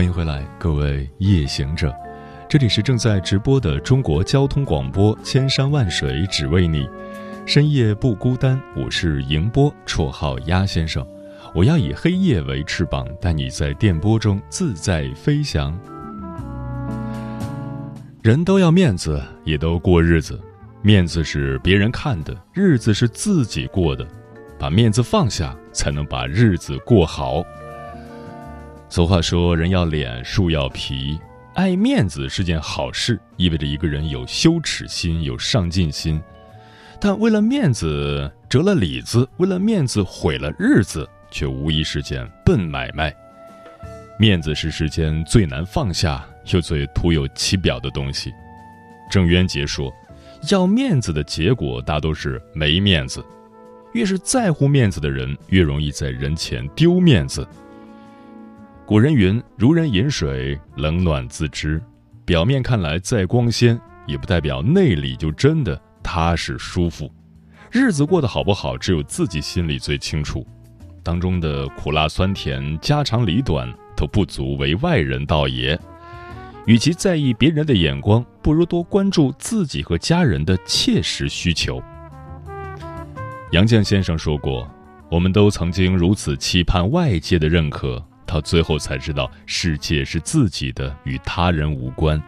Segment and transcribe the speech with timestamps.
[0.00, 1.94] 欢迎回来，各位夜行者，
[2.48, 6.88] 这里是正在直播的中国交通广播，千山万水只为你，
[7.44, 8.58] 深夜不孤单。
[8.74, 11.06] 我是迎波，绰号鸭先生。
[11.54, 15.78] 我要以黑夜为翅膀，带你在电波中自在飞翔。
[18.22, 20.40] 人都要面子，也都过日子。
[20.80, 24.08] 面子是别人看的，日子是自己过的。
[24.58, 27.44] 把面子放下，才能把日子过好。
[28.90, 31.18] 俗话说：“人要脸，树要皮。”
[31.54, 36.20] 爱面子是件好事，意味着一个人有羞耻心，有上进心。
[37.00, 41.08] 但为了面子折了里子，为了面子毁了日子。
[41.30, 43.14] 却无疑是件笨买卖。
[44.18, 48.32] 面子是世间最难放下又最徒有其表的东西。
[49.08, 49.92] 郑渊洁说
[50.50, 53.24] ：“要面子的结果大都是没面子。
[53.92, 57.46] 越是在乎面子的人，越容易在人前丢面子。”
[58.90, 61.80] 古人云：“如人饮水，冷暖自知。”
[62.26, 67.08] 表面看来再光鲜，也不代表内里就真的踏实舒服。
[67.70, 70.44] 日子过得好不好，只有自己心里最清楚。
[71.04, 75.78] 当中的苦辣酸甜、家长里短都不足为外人道也。
[76.66, 81.80] 与其在意别人的眼光，不如多关注自己和家人的切实需求。
[83.52, 84.68] 杨绛先生说过
[85.08, 92.22] ：“我们都曾经如此期盼外界的认可，到最后才知道世界是自己的，与他人无关。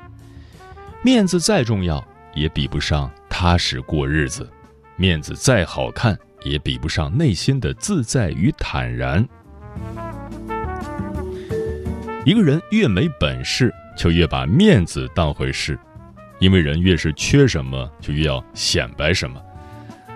[1.03, 4.45] 面子再重要，也比不上踏实过日子；
[4.97, 9.25] 面子再好看。”也比不上内心的自在与坦然。
[12.27, 15.79] 一个人越没本事，就越把面子当回事，
[16.41, 19.41] 因为人越是缺什么，就越要显摆什么。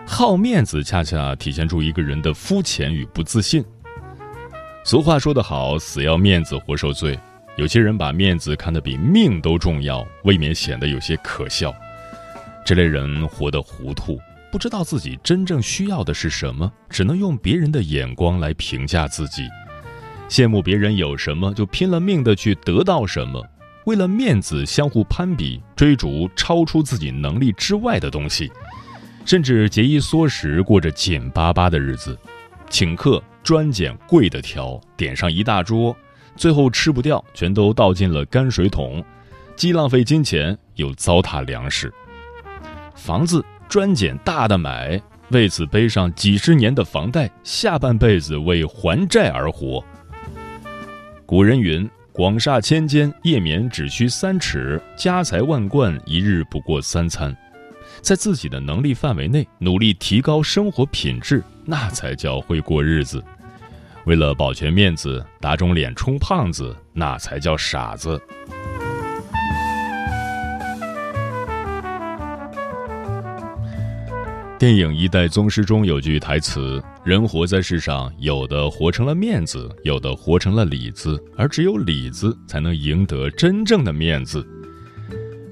[0.05, 3.65] 好面子，恰恰体现出一个人的肤浅与不自信。
[4.87, 7.19] 俗话说得好，“死要面子活受罪”。
[7.59, 11.75] 有些人把面子看得比命都重要，未免显得有些可笑。
[12.65, 14.17] 这类人活得糊涂。
[14.53, 19.43] 不知道自己真正需要的是什么，只能用别人的眼光来评价自己，
[20.29, 23.45] 羡慕别人有什么就拼了命的去得到什么，
[23.87, 28.53] 为了面子相互攀比，追逐超出自己能力之外的东西，
[29.25, 32.17] 甚至节衣缩食，过着紧巴巴的日子，
[32.69, 35.97] 请客专拣贵的挑，点上一大桌，
[36.37, 39.05] 最后吃不掉，全都倒进了泔水桶，
[39.55, 41.93] 既浪费金钱，又糟蹋粮食，
[42.95, 43.45] 房子。
[43.69, 49.85] 专捡大的买，为此背上几十年的房贷，下半辈子为还债而活。
[51.27, 57.37] 古人云：“广厦千间，夜眠只需三尺；家财万贯，一日不过三餐。”
[58.07, 63.21] 在自己的能力范围内，努力提高生活品质，那才叫会过日子。
[64.05, 68.17] 为了保全面子，打肿脸充胖子，那才叫傻子。
[74.57, 84.47] 电影《一代宗师》中有句台词：“人活在世上，有的活成了面子，有的活成了里子，而只有里子才能赢得真正的面子。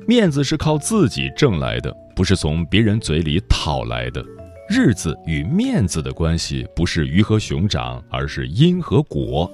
[0.07, 4.25] 面子是靠自己挣来的，不是从别人嘴里讨来的。
[4.69, 9.51] 日子与面子的关系不是鱼和熊掌，而是因和果。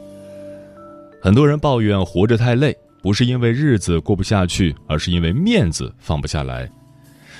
[1.20, 6.70] 很多人抱怨活着太累，不是因为日子过不下去，而是因为面子放不下来。”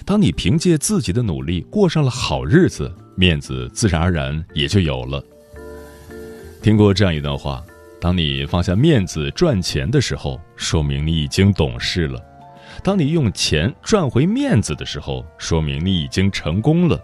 [0.07, 5.23] 当你凭借自己的努力过上了好日子，面子自然而然也就有了。
[6.63, 7.63] 听过这样一段话：
[8.01, 12.19] 当你放下面子赚钱的时候，说明你已经懂事了；
[12.83, 16.99] 当你用钱赚回面子的时候，说明你已经成功了；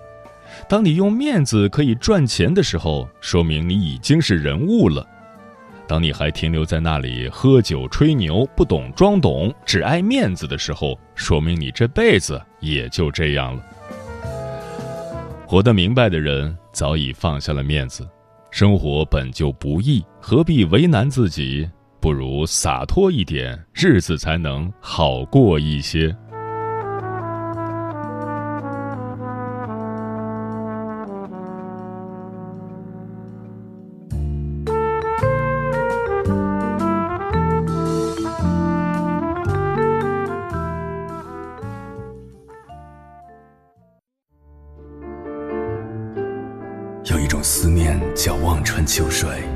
[0.69, 5.07] 当你用面子可以赚钱的时候，说明你已经是人物了。
[5.87, 13.63] 当你还停留在那里喝酒吹牛、不懂装懂、只爱面子的时候，说明你这辈子也就这样了。
[15.47, 18.05] 活得明白的人早已放下了面子，
[18.51, 21.71] 生活本就不易，何必为难自己？
[22.07, 26.17] 不如洒脱一点日子才能好过一些。
[47.11, 49.56] 有一种思念叫望穿秋水。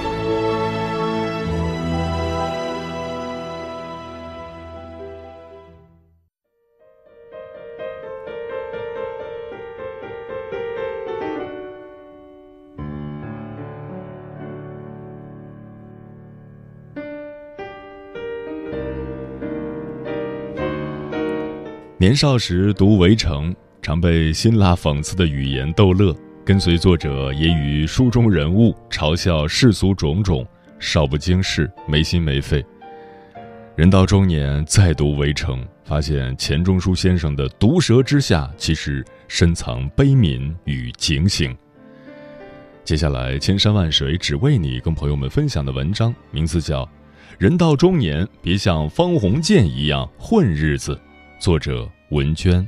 [22.01, 30.43] 年少时读《围城》，常被辛辣讽刺的语言逗乐，跟随作者也与书中人物，嘲笑世俗种种，
[30.79, 32.65] 少不经事，没心没肺。
[33.75, 41.55] 人到中年再读《围城》，发现钱钟书先生的毒舌之下，其实深藏悲悯与警醒。
[42.83, 46.83] 接下来，千山万水只为你，跟朋友们分享的文章名字叫
[47.37, 50.95] 《人到中年别像方鸿渐一样混日子》。
[51.41, 52.63] 作者文娟。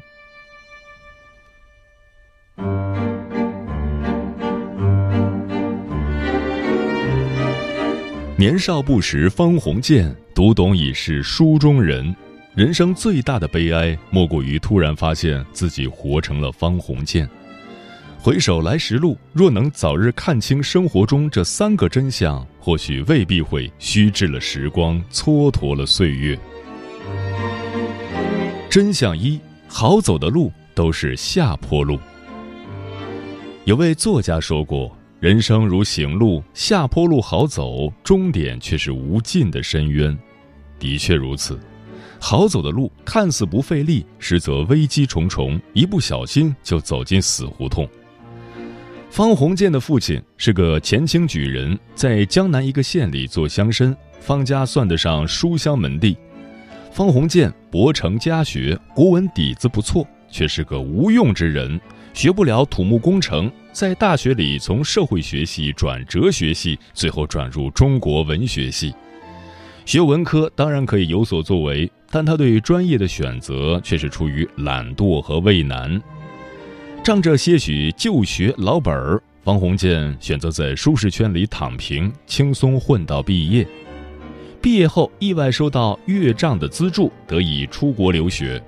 [8.35, 12.15] 年少不识方鸿渐，读懂已是书中人。
[12.55, 17.29] 人生最大的悲哀，莫过于突然发现自己活成了方鸿渐。
[18.17, 26.35] 回首来时路，若能早日看清生活中这三个真相，或许未必会虚掷了时光，蹉跎了岁月。
[28.73, 31.99] 真相一：好走的路都是下坡路。
[33.65, 34.91] 有位作家说过
[35.21, 40.17] ：“人生如行路，下坡路好走，终点却是无尽的深渊。”
[40.79, 41.59] 的确如此，
[42.19, 47.87] 好走的路看似不费力，实则危机重重，一不小心就走进死胡同。
[49.11, 56.17] 方鸿渐的父亲是个前清举人，在江南一个县里做乡绅，方家算得上书香门第。
[56.93, 61.81] 方鸿渐博成家学，国文底子不错，却是个无用之人，
[62.13, 63.51] 学不了土木工程。
[63.71, 68.93] 在大学里，从社会学系转哲学系，最后转入中国文学系。
[69.85, 75.99] 学文科当然可以有所作为，但他对专业的选择却是出于懒惰和畏难。
[77.03, 83.67] 仗着些许旧学老本儿，方鸿渐选择在舒适圈里躺平，轻松混到毕业。
[84.63, 88.63] 毕业后，意外收到岳丈的资助，得以出国留学。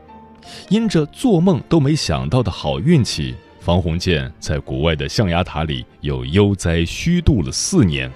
[0.67, 8.11] 因着做梦都没想到的好运气，方鸿渐在国外的象牙塔里又悠哉虚度了四年。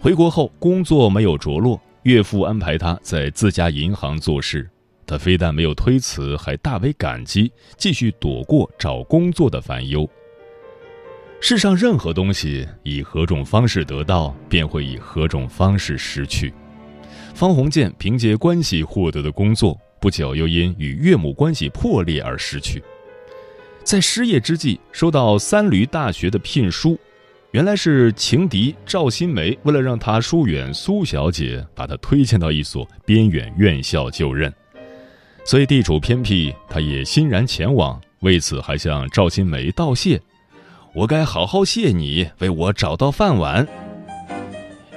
[0.00, 4.70] 回国后，工作没有着落，岳父安排他在自家银行做事。
[5.04, 10.08] 他非但没有推辞，还大为感激，继续躲过找工作的烦忧。
[11.40, 16.52] 世上任何东西，以何种方式得到，便会以何种方式失去。
[17.34, 22.82] 方鸿渐凭借关系获得的工作，不久又因与岳母关系破裂而失去。
[23.84, 26.98] 在失业之际，收到三闾大学的聘书，
[27.52, 34.52] 原来是情敌赵新梅为了让他疏远苏小姐，把他推荐到一所边远院校就任。
[35.44, 40.20] 虽地处偏僻，他也欣然前往，为此还向赵新梅道谢。
[40.96, 43.68] 我该好好谢你，为我找到饭碗。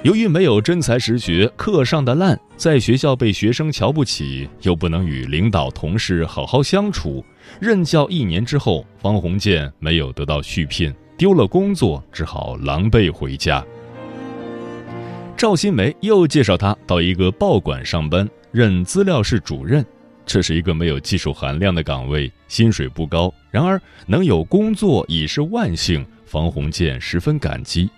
[0.02, 7.22] 由于没有真才实学，课上的烂，在学校被学生瞧不起，又不能与领导同事好好相处，
[7.60, 13.62] 任教一年之后，方鸿渐没有得到续聘，丢了工作，只好狼狈回家。
[15.36, 19.84] 赵新梅又介绍他到一个报馆上班，任资料室主任。
[20.32, 23.34] 这是一个没有技术含量的岗位，薪水不高。
[23.50, 27.90] 然而能有工作已是万幸，方鸿渐十分感激。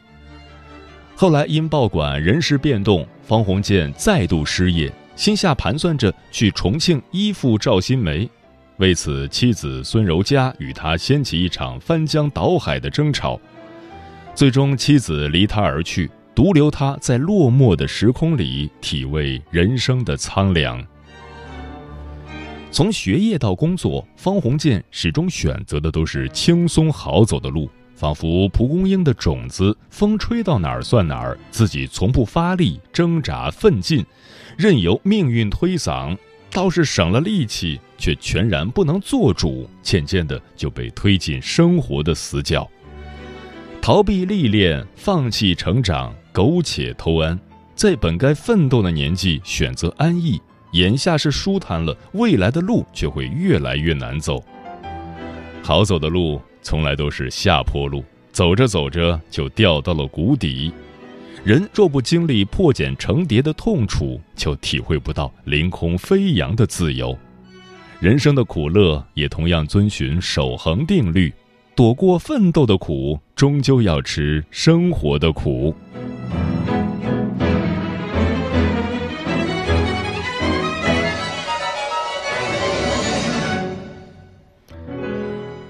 [1.14, 8.26] 后来因报馆人事变动，方鸿渐再度失业，心下盘算着去重庆依附赵新梅。
[8.78, 13.38] 为此，妻子孙柔嘉与他掀起一场翻江倒海的争吵。
[14.34, 20.82] 最终，妻子离他而去，独留他在落寞的时空里体味人生的苍凉。
[22.72, 34.02] 从学业到工作，方鸿渐始终选择的都是轻松好走的路，仿佛蒲公英的种子，风吹到哪儿算哪儿，自己从不发力挣扎奋进，
[34.56, 36.16] 任由命运推搡，
[36.50, 42.66] 倒是省了力气，却全然不能做主，渐渐的就被推进生活的死角，
[43.82, 47.38] 逃避历练，放弃成长，苟且偷安，
[47.74, 50.40] 在本该奋斗的年纪选择安逸。
[50.72, 54.42] 眼下是舒坦了，未来的路却会越来越难走。
[55.62, 60.72] 好走的路从来都是下坡路，走着走着就掉到了谷底。
[61.44, 67.16] 人若不经历破茧成蝶的痛楚，就体会不到凌空飞扬的自由。
[68.00, 71.32] 人生的苦乐也同样遵循守恒定律，
[71.74, 75.74] 躲过奋斗的苦，终究要吃生活的苦。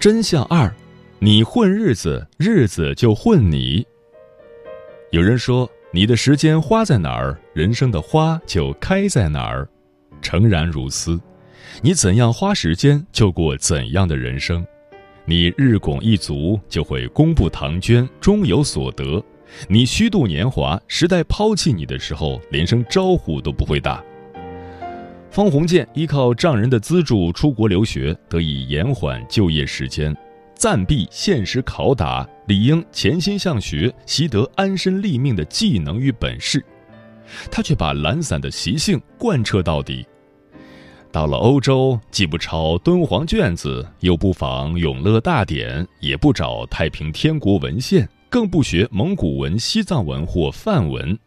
[0.02, 0.68] 真相二：
[1.20, 3.86] 你混日子，日子就混你。
[5.12, 9.68] 有人说，你的时间花在哪儿，人生的花就开在哪儿。
[10.20, 11.20] 诚然如斯，
[11.82, 14.66] 你怎样花时间，就过怎样的人生。
[15.24, 19.24] 你日拱一卒，就会功不唐捐，终有所得。
[19.68, 24.02] 你虚度年华，时代抛弃你的时候，连声招呼都不会打。
[25.32, 30.14] 方鸿渐依靠丈人的资助出国留学，得以延缓就业时间，
[30.54, 36.62] 暂避现实拷打，理应潜心向学，习得安身立命的技能与本事。
[37.50, 40.06] 他却把懒散的习性贯彻到底。
[41.10, 51.18] 到了欧洲，既不抄敦煌卷子，又不仿永乐大典，也不找太平天国文献，更不学蒙古文、西藏文或梵文。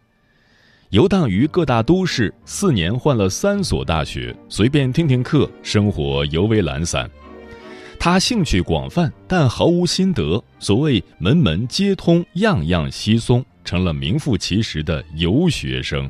[0.96, 7.12] 游荡于各大都市，四年换了三所大学，随便听听课，生活尤为懒散。
[8.00, 10.42] 他兴趣广泛，但毫无心得。
[10.58, 16.10] 所谓门门皆通，样样稀松，成了名副其实的游学生。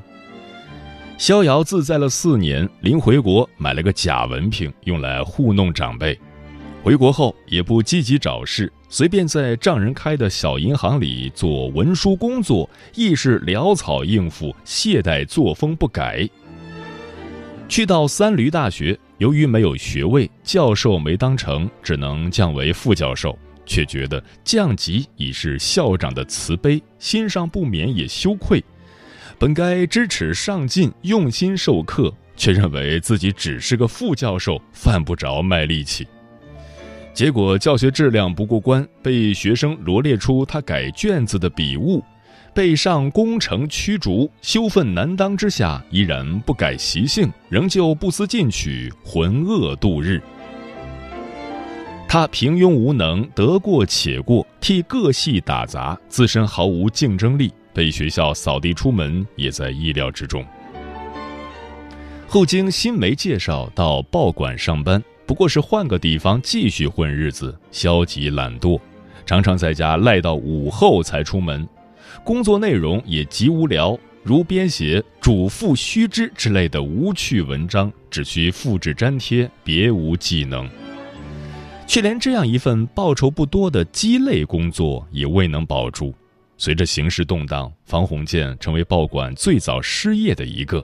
[1.17, 6.15] 逍遥自在了四年，临回国买了个假文凭，用来糊弄长辈。
[6.83, 16.25] 回国后也不积极找事，随便在丈人开的小银行里做文书工作，亦是潦草应付，懈怠作风不改。
[17.67, 28.63] 去到三闾大学，由于没有学位，教授没当成，只能降为副教授，却觉得降级已是校长的慈悲，心上不免也羞愧。
[29.37, 36.07] 本该知耻上进，用心授课，却认为自己只是个副教授，犯不着卖力气。
[37.15, 42.03] 结果教学质量不过关，被学生罗列出他改卷子的笔误，
[42.53, 44.29] 被上攻城驱逐。
[44.41, 50.21] 羞愤难当之下，依然不改习性，仍旧不思进取，浑噩度日。
[52.05, 60.45] 他平庸无能，得过且过，替各系打杂，自身毫无竞争力，被学校扫地出门也在意料之中。
[62.27, 65.01] 后经新媒介绍到报馆上班。
[65.25, 68.79] 不过是换个地方继续混日子，消极懒惰，
[69.25, 71.67] 常常在家赖到午后才出门，
[72.23, 80.69] 工作内容也极无聊，如编写“主妇须知”之类的无趣文章，只需复制粘贴，别无技能。
[81.87, 86.13] 却连这样一份报酬不多的鸡肋工作也未能保住。
[86.57, 90.83] 随着形势动荡，方鸿渐成为报馆最早失业的一个。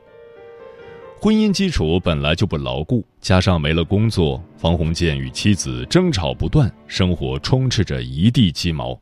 [1.24, 9.00] 婚姻基础本来就不牢固，加上没了工作，方鸿渐与妻子争吵不断，生活充斥着一地鸡毛。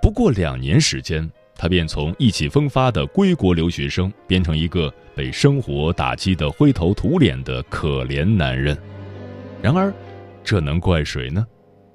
[0.00, 8.78] 不过两年时间，他便从意气风发的归国留学生，变成一个被生活打击得灰头土脸的可怜男人。
[9.60, 9.92] 然而，
[10.44, 11.44] 这能怪谁呢？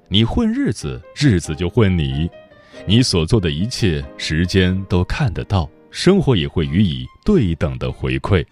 [0.09, 2.29] 你混日子，日子就混你。
[2.85, 8.45] 你所做的一切，时间都看得到，生活也会予以对等的回馈。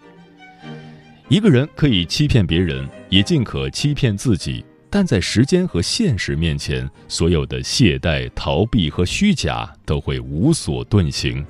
[1.32, 11.42] 一个人可以欺骗别人，也尽可欺骗自己，但在时间和现实面前，所有的懈怠、逃避和虚假都会无所遁形。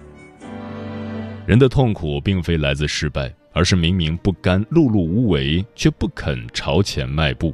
[1.47, 7.53] 人的痛苦并非来自失败，而是明明不甘碌碌无为，却不肯朝前迈步。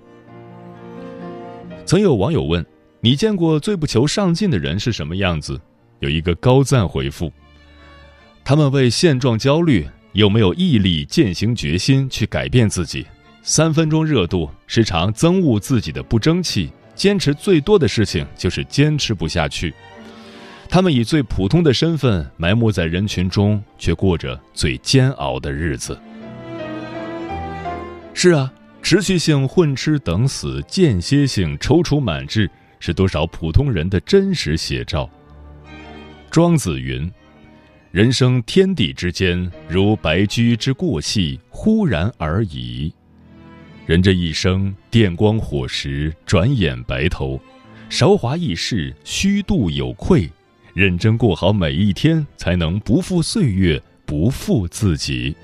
[1.86, 2.62] 曾有网友问
[3.00, 5.58] ：“你见过最不求上进的人是什么样子？”
[6.00, 7.32] 有一个高赞回复
[8.44, 9.86] ：“他们为现状焦虑。”
[10.18, 13.06] 有没有毅力、践行决心去改变自己？
[13.44, 16.72] 三分钟热度，时常憎恶自己的不争气。
[16.96, 19.72] 坚持最多的事情就是坚持不下去。
[20.68, 25.96] 他们以最普通的身份埋没在人群中，却过着最煎熬的日子。
[28.12, 35.08] 是啊，持续性混吃等死、间歇性踌躇满志，是多少普通人的真实写照。
[36.28, 37.08] 庄子云。
[37.90, 42.92] 人生天地之间，如白驹之过隙，忽然而已。
[43.86, 47.40] 人这一生，电光火石，转眼白头。
[47.88, 50.30] 韶华易逝，虚度有愧。
[50.74, 55.34] 认真过好每一天，才能不负岁月，不负自己。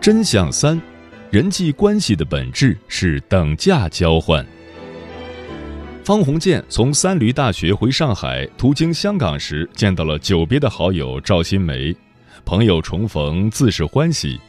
[0.00, 0.80] 真相三：
[1.30, 4.44] 人际关系的本质是等价交换。
[6.02, 11.94] 方鸿渐从三闾大学回上海，途经香港时，见到了久别的好友赵新梅。
[12.46, 14.40] 朋友重逢，自是欢喜。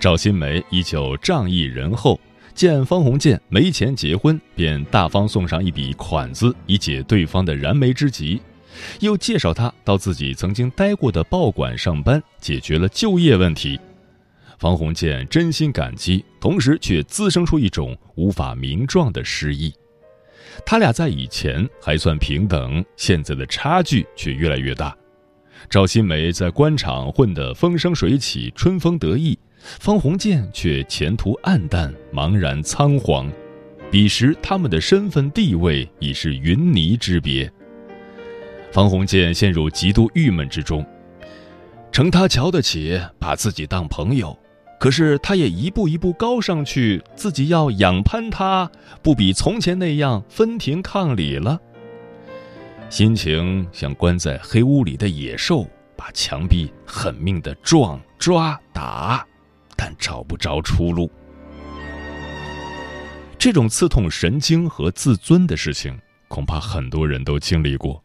[0.00, 2.18] 赵新梅依旧仗义仁厚，
[2.52, 8.42] 见方鸿渐没钱结婚，便大方送上一笔款子，以解对方的燃眉之急。
[8.98, 13.78] 又介绍他到自己曾经待过的报馆上班，解决了就业问题。
[14.58, 19.72] 方鸿渐真心感激，同时却滋生出一种无法名状的失意。
[20.66, 24.96] 他俩在以前还算平等，现在的差距却越来越大。
[25.70, 33.30] 赵新梅在官场混得风生水起、春风得意，方鸿渐却前途暗淡、茫然仓皇。
[33.90, 37.50] 彼时他们的身份地位已是云泥之别。
[38.72, 40.84] 方鸿渐陷入极度郁闷之中，
[41.92, 44.36] 成他瞧得起，把自己当朋友。
[44.78, 48.70] 可是他也一步一步高上去，自己要仰攀他，
[49.02, 51.60] 不比从前那样分庭抗礼了。
[52.88, 59.26] 心情像关在黑屋里的野兽，把墙壁狠命的撞、抓、打，
[59.76, 61.10] 但找不着出路。
[63.36, 68.02] 这种刺痛神经和自尊的事情，恐怕很多人都经历过。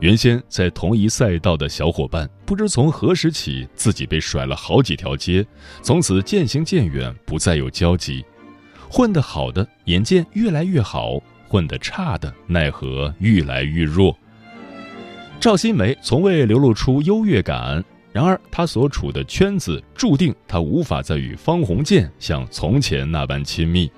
[0.00, 5.44] 原先在同一赛道的小伙伴，不知从何时起，自己被甩了好几条街，
[5.80, 8.22] 从此渐行渐远，不再有交集。
[8.90, 14.14] 混得好的眼见越来越好，混得差的奈何愈来愈弱。
[15.40, 23.90] 赵新梅从未流露出优越感，然而她所处的圈子注定她无法再与方鸿渐像从前那般亲密。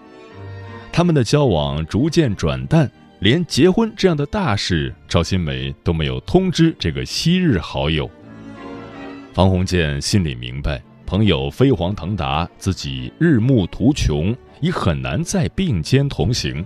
[0.93, 2.89] 他们的交往逐渐转淡。
[3.21, 8.09] 连结婚这样的大事，赵新梅都没有通知这个昔日好友。
[9.33, 16.65] 方鸿渐心里明白，朋友飞黄腾达，自己日暮途穷，已很难再并肩同行。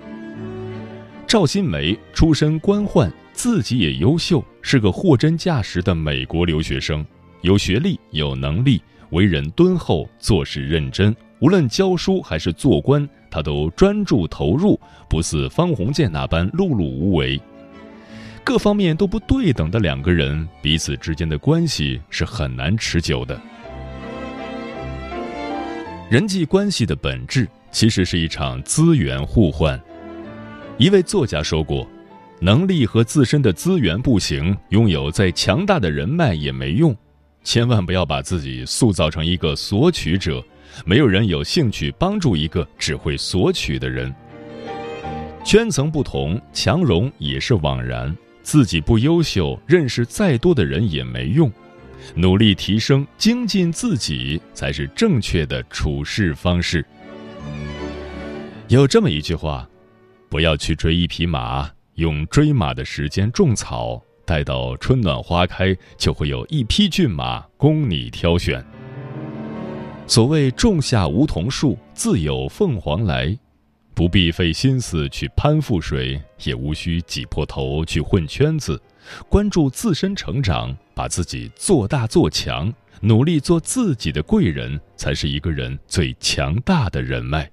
[1.27, 7.03] 赵新梅出身官宦，自己也优秀，是个货真价实的美国留学生，
[7.41, 13.07] 有学历，有能力，为人敦厚，做事认真，无论教书还是做官。
[13.29, 14.79] 他都专注投入，
[15.09, 17.41] 不似方鸿渐那般碌碌无为。
[18.45, 23.41] 各方面都不对等的两个人，彼此之间的关系是很难持久的。
[26.11, 29.81] 人际关系的本质其实是一场资源互换。
[30.77, 31.89] 一位作家说过
[32.39, 36.95] ：“能力和自身的资源不行，拥有再强大的人脉也没用。
[37.45, 40.45] 千万不要把自己塑造成一个索取者。”
[40.85, 44.15] 没有人有兴趣帮助一个只会索取的人。
[45.45, 48.17] 圈层不同，强融也是枉然。
[48.43, 51.51] 自己不优秀，认识再多的人也没用。
[52.15, 56.85] 努力提升、精进自己，才是正确的处事方式。
[58.69, 59.69] 有这么一句话：
[60.29, 68.65] 不要去追一匹马，用追马的时间种草，待到春暖花开，就会有一匹骏马供你挑选。
[70.07, 73.37] 所谓种下梧桐树，自有凤凰来，
[73.95, 78.81] 不必费心思去攀附谁，也无需挤破头去混圈子，
[79.29, 87.51] 关注自身成长，把自己做大做强，努力做自己的贵人，才是一个人最强大的人脉。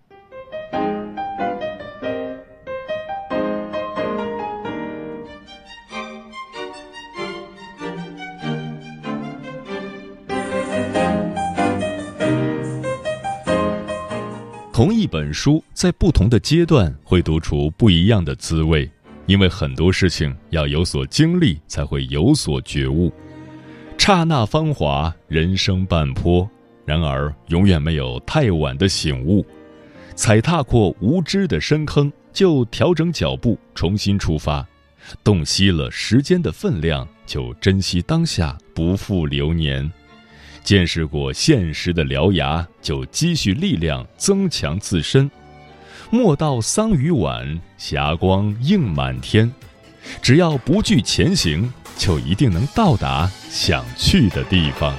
[14.79, 18.89] 同一本书，在不同的阶段会读出不一样的滋味，
[19.25, 23.11] 因为很多事情要有所经历，才会有所觉悟。
[23.97, 26.49] 刹那芳华，人生半坡，
[26.85, 29.45] 然而永远没有太晚的醒悟。
[30.15, 34.65] 踩踏过无知的深坑，就调整脚步，重新出发。
[35.25, 39.91] 洞悉了时间的分量，就珍惜当下，不负流年。
[40.69, 45.27] 见识过现实的獠牙，就积蓄力量，增强自身。
[46.11, 49.51] 莫道桑榆晚，霞光映满天。
[50.21, 54.93] 只要不惧前行，就一定能到达想去的地方。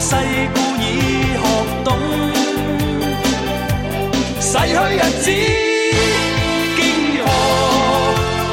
[0.00, 0.14] 世
[0.54, 0.82] 故已
[1.34, 1.42] 学
[1.84, 1.88] 懂
[4.40, 5.26] 逝去日子
[6.76, 6.80] 经
[7.18, 7.26] 过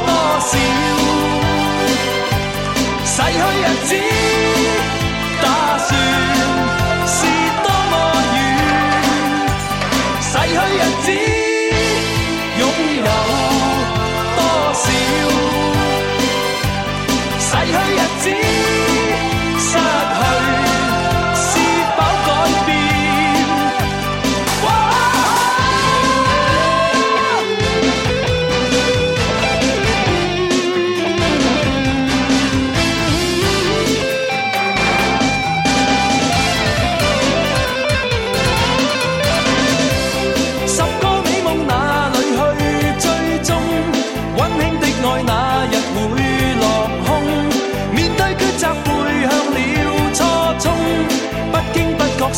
[0.06, 0.44] 多少。
[3.06, 3.90] 逝去日子
[5.42, 5.46] 打
[5.78, 6.35] 算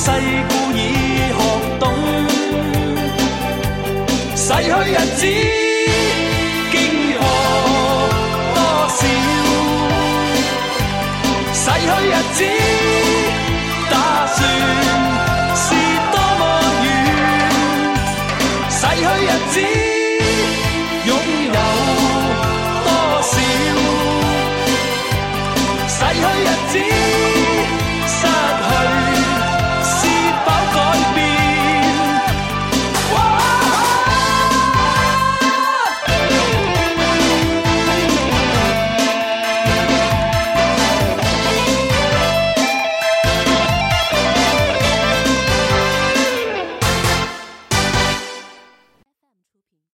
[0.08, 0.47] 世